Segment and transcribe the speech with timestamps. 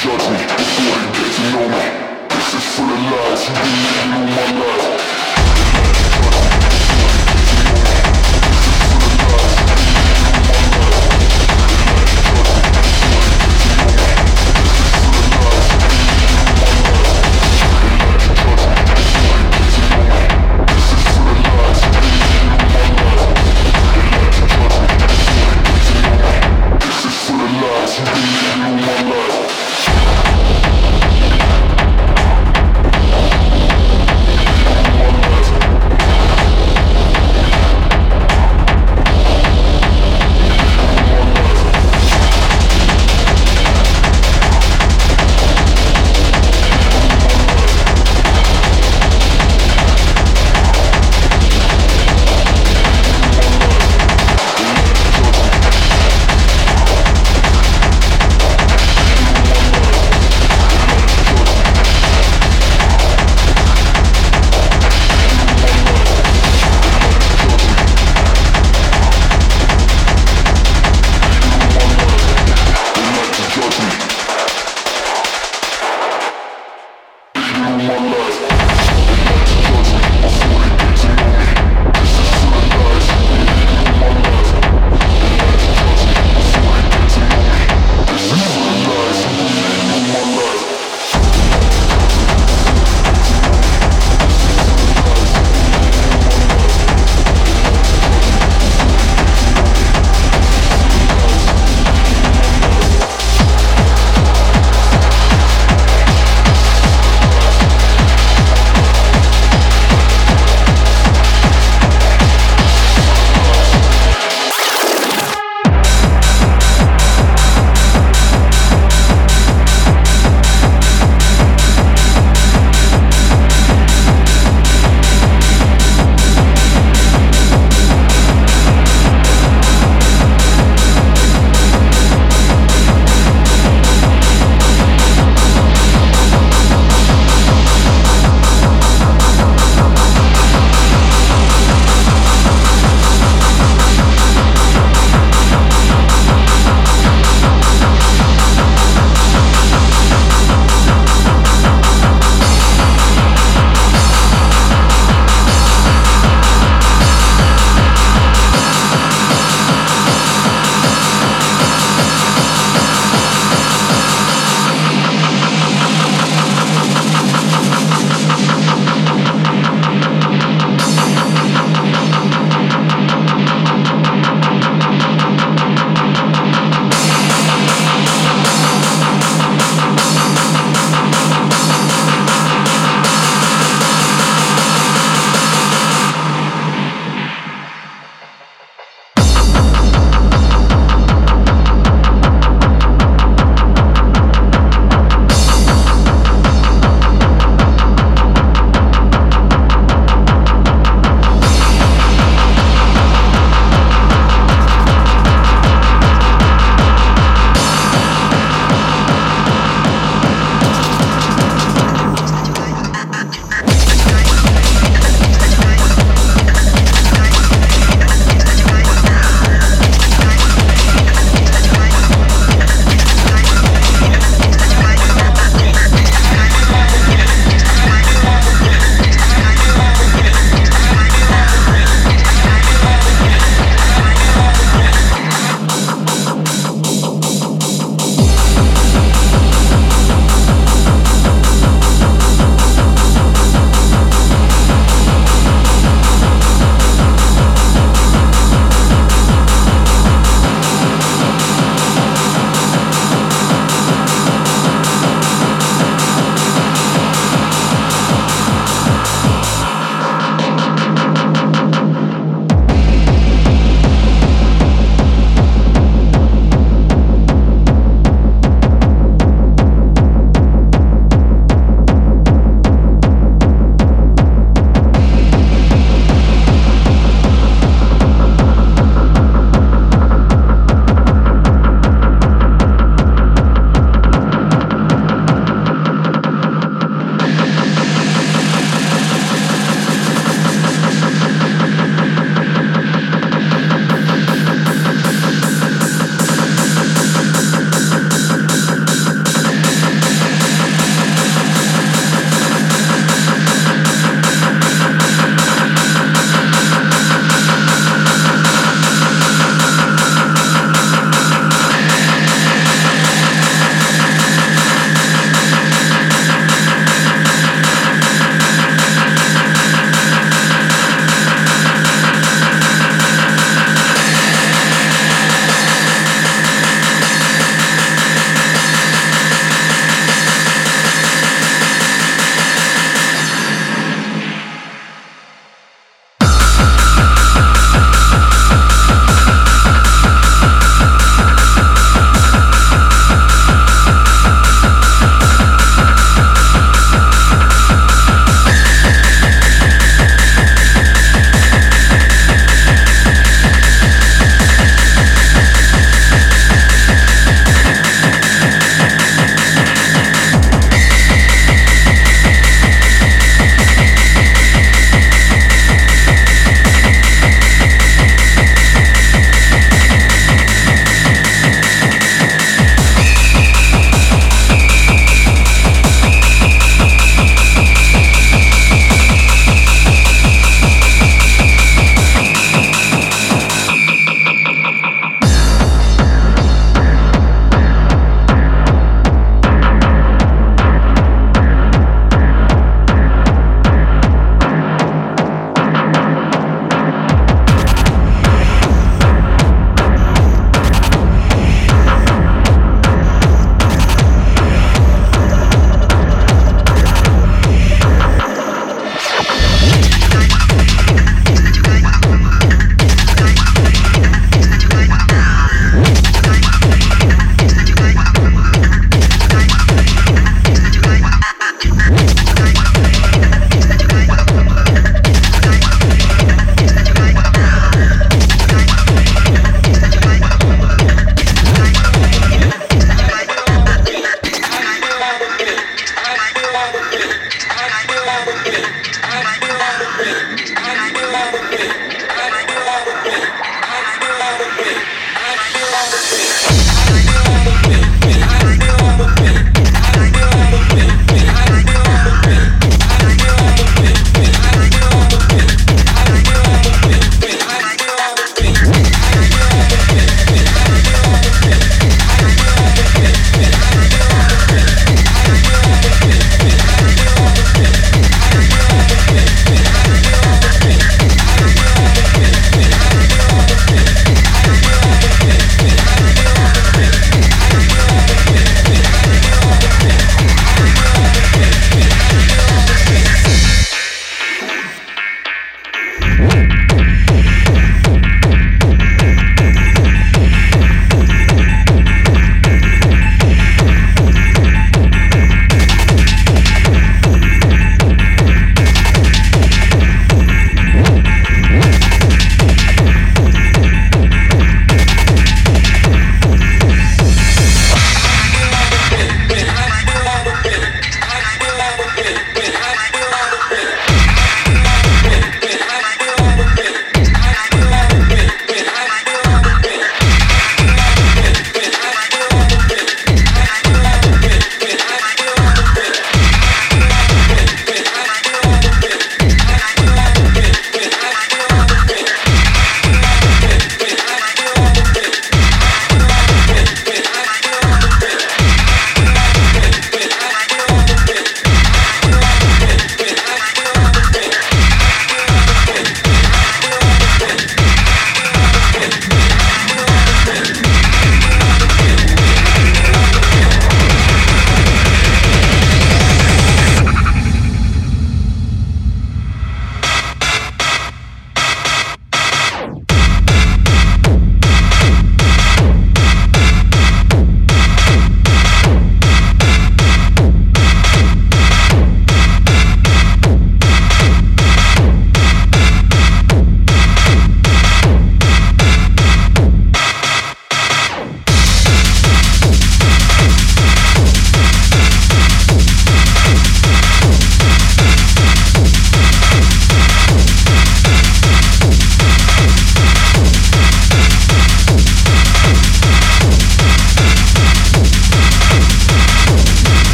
[0.00, 1.84] judge me before you get to know me.
[2.32, 3.44] This is full of lies,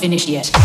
[0.00, 0.59] finished yet.